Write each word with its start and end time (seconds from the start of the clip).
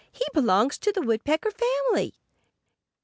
"He 0.11 0.25
belongs 0.33 0.79
to 0.79 0.91
the 0.91 1.03
Woodpecker 1.03 1.51
family." 1.51 2.15